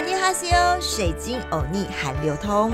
[0.00, 2.72] 安尼哈西欧，水晶欧尼韩流通。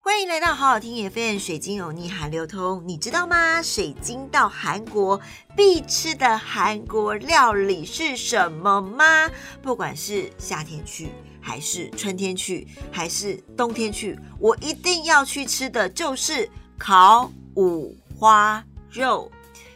[0.00, 2.80] 欢迎来到好好听 FM，水晶欧尼韩流通。
[2.86, 3.60] 你知道吗？
[3.60, 5.20] 水晶到韩国
[5.56, 9.28] 必吃的韩国料理是什么吗？
[9.60, 11.08] 不管是夏天去，
[11.40, 16.48] 还是春天去，还是冬天去，我一定要去吃的就是
[16.78, 19.28] 烤五花肉。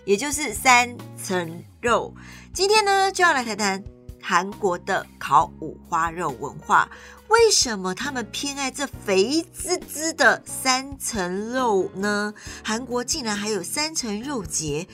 [0.05, 2.15] 也就是三层肉。
[2.53, 3.85] 今天呢，就要来谈谈
[4.23, 6.91] 韩国的烤五花肉文化。
[7.29, 12.35] 为什么他们偏爱这肥滋滋的三层肉呢？
[12.65, 14.89] 韩国竟然还有三层肉节，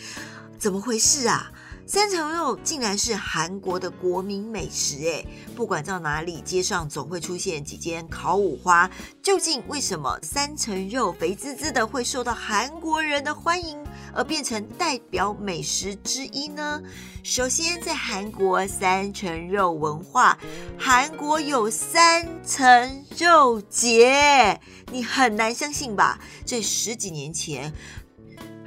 [0.59, 1.51] 怎么回事啊？
[1.87, 5.25] 三层肉竟然是韩国的国民美食哎！
[5.55, 8.91] 不管到哪里，街上总会出现几间烤五花。
[9.23, 13.79] 究竟为什么三层肉肥滋滋的会受到韩国人的欢迎，
[14.17, 16.83] 而变成代表美食之一呢？
[17.23, 20.39] 首先，在韩国三层肉文化，
[20.79, 24.59] 韩国有三层肉节，
[24.91, 26.19] 你很难相信吧？
[26.47, 27.73] 这十几年前。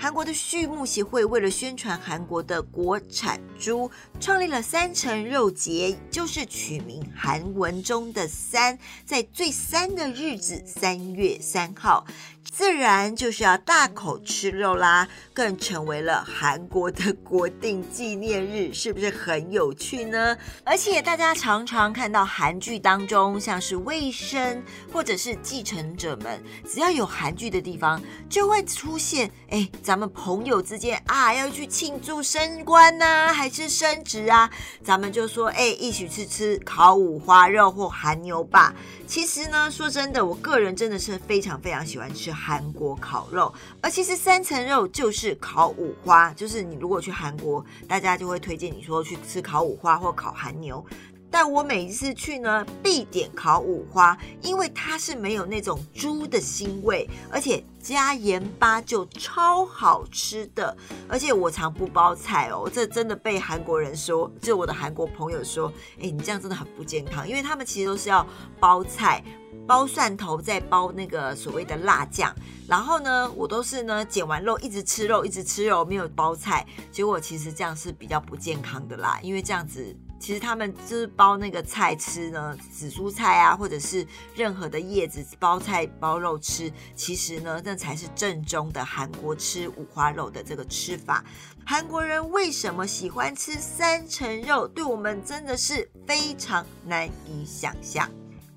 [0.02, 12.06] 韩国的畜牧协会为了宣传韩国的国产猪，创立了三层肉节，就是取名韩文中的“三”，在最三的日子，三月三号。
[12.50, 20.36] 自然就是要大口吃肉啦，更成为了韩国的国定纪念日，是不是很有趣呢？
[20.64, 34.48] 而且大家常常看到韩剧当中，像是卫生或者是继承者们，只要有韩剧的地方，就会出现哎，咱们朋友之间啊要去庆祝升官呐，还是升职啊，
[34.84, 38.72] 咱们就说哎，一起去吃烤五花肉或韩牛吧。
[39.08, 50.86] 其实呢，说真的，我个人真的是非常非常喜欢吃韩国烤肉，而其实三层肉就是烤五花，就是你如果去韩国，大家就会推荐你说去吃烤五花或烤韩牛。
[51.32, 60.76] 但我每一次去呢，必点烤五花，因为它是没有那种猪的腥味，而且加盐巴就超好吃的。
[61.08, 68.26] 而且我常不包菜哦，这真的被韩国人说，就我的韩国朋友说，哎，你这样真的很不健康，因为他们其实都是要
[68.60, 69.24] 包菜、
[69.68, 72.34] 包蒜头，再包那个所谓的辣酱。
[72.68, 76.66] 然后呢，我都是呢剪完肉一直吃肉，一直吃肉，没有包菜。
[76.92, 79.96] 结果其实这样是比较不健康的啦，因为这样子。
[80.20, 86.72] 其实他们就是包那个菜吃呢，紫苏菜啊，或者是任何的叶子包菜包肉吃。
[86.96, 91.24] 其实呢，那才是正宗的韩国吃五花肉的这个吃法。
[91.66, 94.68] 韩国人为什么喜欢吃三层肉？
[94.68, 98.10] 对我们真的是非常难以想象。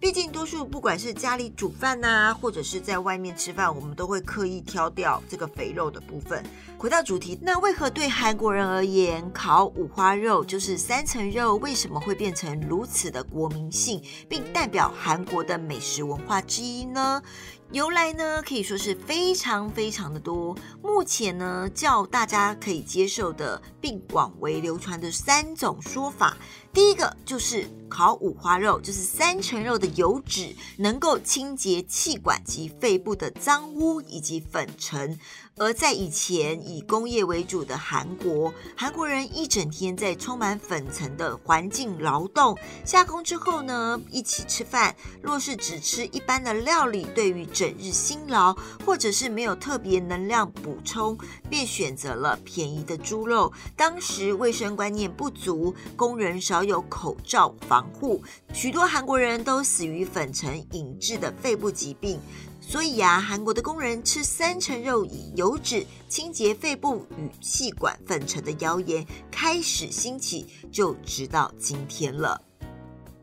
[0.02, 6.42] 毕竟，多数不管是家里煮饭呐，或者是在外面吃饭，我们都会刻意挑掉这个肥肉的部分。
[6.76, 17.22] 回到主题，那为何对韩国人而言，烤五花肉就是三层肉，为什么会变成如此的国民性，并代表韩国的美食文化之一呢？
[17.70, 20.54] 由来呢，可以说是非常非常的多。
[20.82, 26.36] 目前呢，较大家可以接受的，并广为流传的三种说法。
[26.72, 35.18] 第一个就是烤五花肉，就是三层肉的油脂能够清洁气管及肺部的脏污以及粉尘。
[35.58, 42.56] 而在以前以工业为主的韩国，韩国人一整天在充满粉尘的环境劳动，
[42.86, 44.96] 下工之后呢，一起吃饭。
[45.20, 48.56] 若是只吃一般的料理，对于整日辛劳
[48.86, 51.18] 或者是没有特别能量补充，
[51.50, 53.52] 便选择了便宜的猪肉。
[53.76, 62.20] 当时卫生观念不足，工人少有口罩防护，许多韩国人都死于粉尘引致的肺部疾病。
[62.60, 72.40] 所以啊，韩国的工人吃三层肉以油脂清洁肺部与气管粉尘的谣言开始兴起，就直到今天了。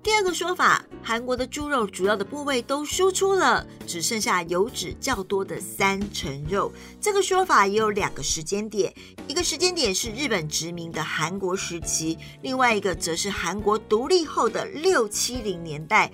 [0.02, 6.72] 第二个说法，韩国的猪肉主要的部位都输出了，只剩下油脂较多的三层肉。
[7.02, 8.94] 这个说法也有两个时间点，
[9.28, 16.10] 一个时间点是日本殖民的韩国时期，另外一个则是韩国独立后的六七零年代。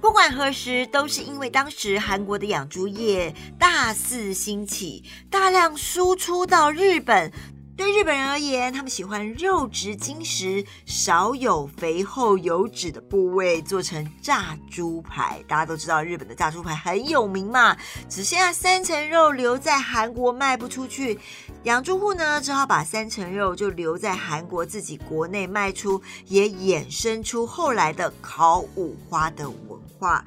[0.00, 7.32] 不管何时，都是因为当时韩国的养猪业大肆兴起，大量输出到日本。
[7.78, 15.40] 对日本人而言，他们喜欢肉质精实、少有肥厚油脂的部位做成炸猪排。
[15.46, 17.76] 大家都知道日本的炸猪排很有名嘛，
[18.08, 21.20] 只剩下三层肉留在韩国卖不出去，
[21.62, 30.24] 养猪户呢只好把三层肉就留在韩国自己国内卖出，也衍生出后来的烤五花的文化。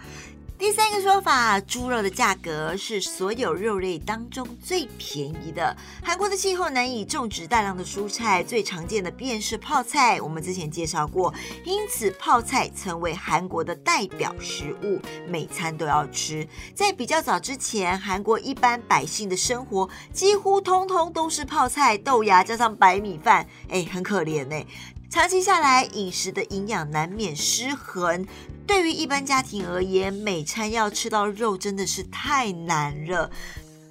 [0.61, 5.75] 第三个说法，猪肉的价格是所有肉类当中最便宜的。
[6.03, 10.21] 韩国的气候难以种植大量的蔬菜，最常见的便是泡菜。
[10.21, 11.33] 我们之前介绍过，
[11.65, 16.47] 因此泡菜成为韩国的代表食物，每餐都要吃。
[16.75, 24.63] 在比较早之前，韩国一般百姓的生活几乎通通都是泡菜、豆芽加上白米饭，哎，很可怜呢。
[25.11, 28.25] 长期下来，饮食的营养难免失衡。
[28.65, 33.29] 对于一般家庭而言，每餐要吃到肉真的是太难了。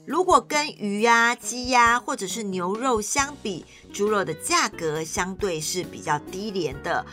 [0.06, 7.04] 如果跟鱼呀、鸡呀或者是牛肉相比，猪肉的价格相对是比较低廉的。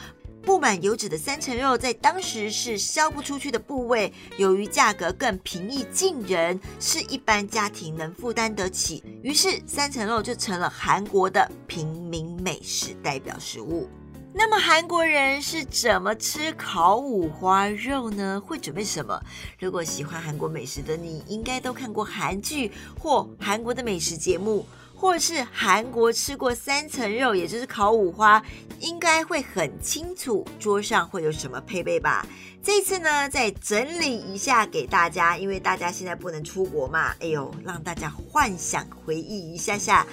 [0.47, 13.89] 布满油脂的三层肉在当时是销不出去的部位，由于价格更平易近人，是一般家庭能负担得起，于是三层肉就成了韩国的平民美食代表食物。
[14.33, 18.39] 那么韩国人是怎么吃烤五花肉呢？
[18.39, 19.21] 会准备什么？
[19.59, 24.65] 如果喜欢韩国美食的你，应该都看过韩剧或韩国的美食节目。
[24.99, 28.43] 或是韩国吃过三层肉，也就是烤五花，
[28.79, 32.25] 应该会很清楚桌上会有什么配备吧。
[32.63, 40.05] 这次呢，再整理一下给大家，因为大家现在不能出国嘛，哎呦，让大家幻想回忆一下下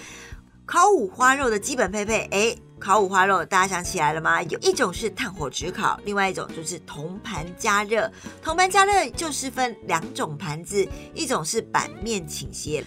[0.67, 2.29] 烤五花肉的基本配备。
[2.31, 4.43] 哎，烤五花肉大家想起来了吗？
[4.43, 8.13] 有一种是炭火直烤，另外一种就是铜盘加热。
[8.43, 12.85] 铜盘加热就是分两种盘子，一种是板面倾斜。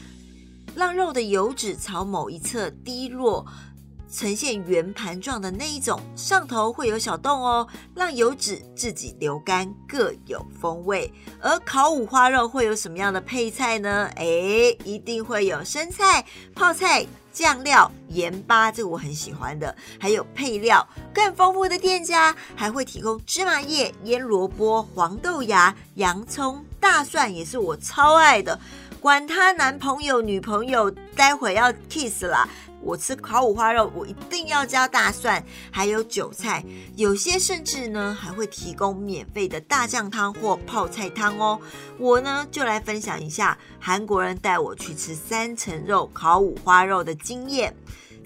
[0.77, 3.43] 让肉的油脂朝某一侧滴落，
[4.11, 11.11] 呈现圆盘状的那一种，上头会有小洞哦，让油脂自己流干，各有风味。
[11.41, 14.07] 而烤五花肉会有什么样的配菜呢？
[14.17, 14.23] 哎，
[14.83, 17.03] 一定会有生菜、泡菜、
[17.33, 28.59] 酱料、盐巴，这个我很喜欢的，还有配料更丰富的店家还会提供芝麻叶、腌萝卜、黄豆芽、洋葱、大蒜，也是我超爱的。
[28.99, 32.47] 管他男朋友女朋友，待会要 kiss 啦！
[32.81, 36.63] 我吃烤五花肉，我一定要加大蒜，还有韭菜，
[36.95, 41.59] 有些甚至呢还会提供免费的大酱汤或泡菜汤哦。
[41.97, 47.75] 我呢就来分享一下韩国人带我去吃三层肉烤五花肉的经验。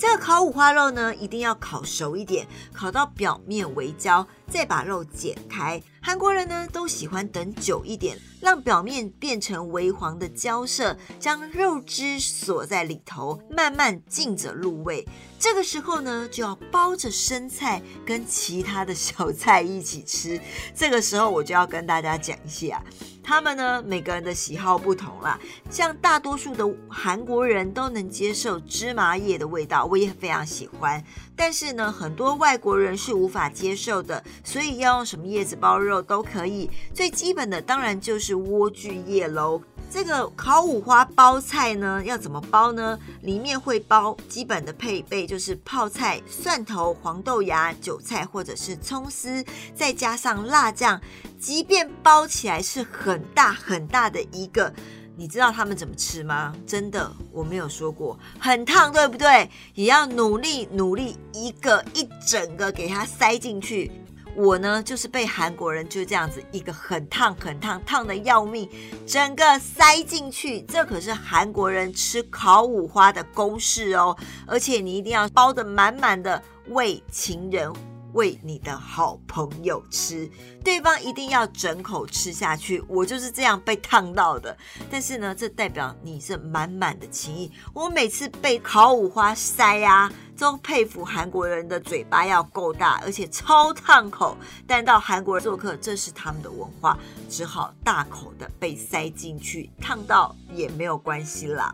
[0.01, 5.79] 这个烤五花肉呢，一定要烤熟一点，烤到表面微焦，再把肉剪开。
[6.01, 15.07] 韩国人呢都喜欢等久一点，让表面变成微黄的焦色，将肉汁锁在里头，慢慢浸着入味。
[15.37, 20.41] 这个时候呢，就要包着生菜跟其他的小菜一起吃。
[20.73, 22.83] 这个时候我就要跟大家讲一下。
[23.23, 25.39] 他们呢，每个人的喜好不同啦。
[25.69, 31.03] 像大多数的韩国人都能接受芝麻叶的味道，我也非常喜欢。
[31.35, 36.69] 但是呢，很多外国人是无法接受的，所以要用什么叶子包肉都可以。
[36.93, 39.61] 最基本的当然就是莴苣叶喽。
[39.91, 42.97] 这个烤五花包菜呢，要怎么包呢？
[43.23, 49.43] 里面会包基本的配备，就是泡菜、蒜头、黄豆芽、韭菜或者是葱丝，
[49.75, 50.99] 再加上辣酱。
[51.37, 54.73] 即便包起来是很大很大的一个，
[55.17, 56.55] 你知道他们怎么吃吗？
[56.65, 59.49] 真的，我没有说过很烫，对不对？
[59.73, 63.91] 也要努力努力，一个一整个给它塞进去。
[64.35, 68.69] 我呢，就是被韩国人就这样子一个很烫很烫烫的要命，
[69.05, 70.61] 整个塞进去。
[70.61, 74.15] 这可是韩国人吃烤五花的公式哦，
[74.47, 77.71] 而且你一定要包的满满的，为情人。
[78.13, 80.29] 喂你的好朋友吃，
[80.63, 82.83] 对方一定要整口吃下去。
[82.87, 84.55] 我就是这样被烫到的，
[84.89, 87.51] 但是呢，这代表你是满满的情谊。
[87.73, 94.35] 我每次被烤五花塞啊，都佩服韩国人的嘴巴要够大，而且超烫口。
[94.67, 96.97] 但到韩国做客，这是他们的文化，
[97.29, 101.73] 只好大口的被塞进去，烫到也没有关系啦。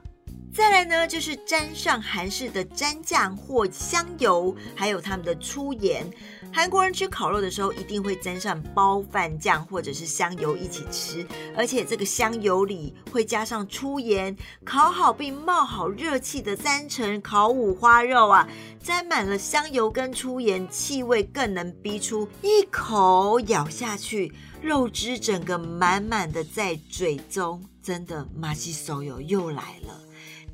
[0.53, 6.09] 再来呢，就是沾上韩式的蘸酱或香油，还有他们的粗盐。
[6.51, 14.35] 韩国人吃烤肉的时候，一定会沾上包饭酱或者是香油一起吃，而且这个香油里会加上粗盐。
[14.65, 18.47] 烤好并冒好热气的三层烤五花肉啊，
[18.81, 30.06] 沾满了香油跟粗盐，气味更能逼出一口咬下去，肉汁整个满满的在嘴中，真的马西手友又来了。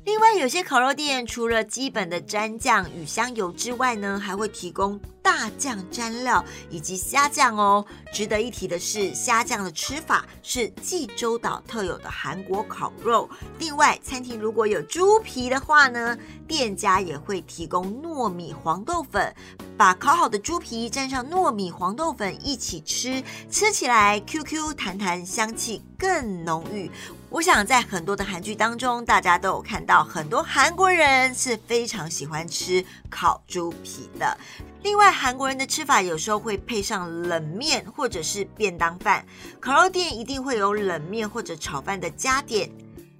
[0.04, 7.82] 另外，有些烤肉店除了基本的蘸酱与香油之外呢，还会提供大酱蘸料以及虾酱哦。
[8.12, 13.26] 值得一提的是，虾酱的吃法是济州岛特有的韩国烤肉。
[13.58, 19.34] 另外，餐厅如果有猪皮的话呢，店家也会提供糯米黄豆粉，
[19.74, 26.90] 把烤好的猪皮蘸上糯米黄豆粉一起吃，吃起来 Q Q 弹弹，香气更浓郁。
[27.34, 34.38] 我想在很多的韩剧当中，大家都有看到很多韩国人是非常喜欢吃烤猪皮的。
[34.84, 39.26] 另外，韩国人的吃法有时候会配上冷面或者是便当饭，
[39.58, 42.70] 烤肉店一定会有冷面或者炒饭的加点。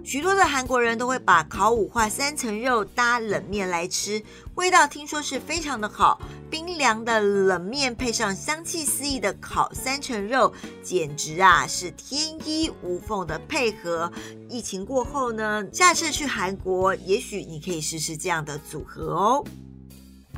[0.04, 4.23] 许多的韩国人都会把烤五花三层肉搭冷面来吃，
[4.54, 6.20] 味道听说是非常的好。
[6.50, 14.12] 冰凉的冷面配上香气四溢的烤三层肉，简直啊是天衣无缝的配合。
[14.50, 19.44] 疫情过后呢，下次去韩国，也许你可以试试这样的组合哦。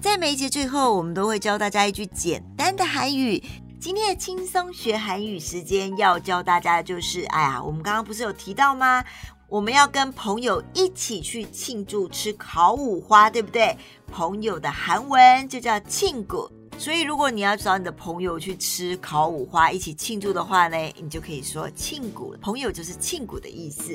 [0.01, 3.43] 在每一节最后，我们都会教大家一句简单的韩语。
[3.79, 9.05] 今天的轻松学韩语时间要教大家的就是，哎呀，我们刚刚不是有提到吗？
[9.49, 13.77] 我们要跟朋友一起去庆祝吃烤五花，对不对？
[14.11, 22.37] 朋友的韩文就叫庆谷，所以如果你要找你的朋友去吃烤五花，一起庆祝的话呢，你就可以说庆谷。
[22.41, 23.93] 朋友就是庆谷的意思。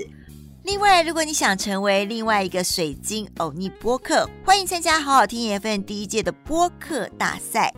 [0.63, 7.73] 另外，如果你想成为另外一个水晶欧尼播客，欢迎参加好好听 FM 第一届的播客大赛，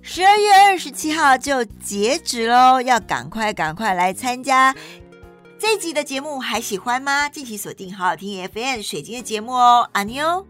[0.00, 4.74] 十二月二十七号就截止喽，要赶快赶快来参加。
[5.62, 7.28] 这一集的节目还喜欢吗？
[7.28, 10.44] 敬请锁定好好听 FM 水晶的节目哦，阿妞。